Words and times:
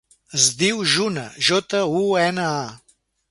Es 0.37 0.45
diu 0.61 0.79
Juna: 0.93 1.27
jota, 1.49 1.83
u, 2.01 2.03
ena, 2.23 2.47
a. 2.65 2.99